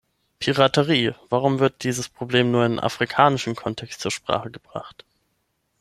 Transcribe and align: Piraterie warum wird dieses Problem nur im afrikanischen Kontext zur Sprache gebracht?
Piraterie 0.39 1.13
warum 1.29 1.59
wird 1.59 1.83
dieses 1.83 2.09
Problem 2.09 2.49
nur 2.49 2.65
im 2.65 2.79
afrikanischen 2.79 3.55
Kontext 3.55 4.01
zur 4.01 4.09
Sprache 4.09 4.49
gebracht? 4.49 5.05